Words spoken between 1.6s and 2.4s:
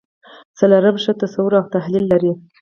تحلیل لري.